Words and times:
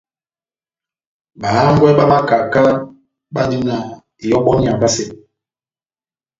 Bahángwɛ 1.41 1.89
bá 1.97 2.03
makaka 2.11 2.63
bandi 3.33 3.57
na 3.67 3.75
ihɔbɔniya 4.25 4.71
vasɛ. 4.81 5.03